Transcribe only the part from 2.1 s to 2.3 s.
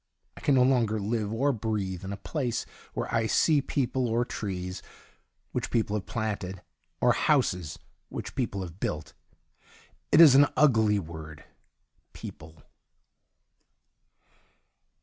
a